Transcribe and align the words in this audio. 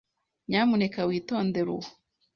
Nyamuneka 0.49 0.99
witondere 1.09 1.67
uwo. 1.75 1.89